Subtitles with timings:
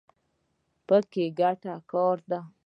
[0.87, 0.95] په
[1.39, 2.41] ګټه کار دی.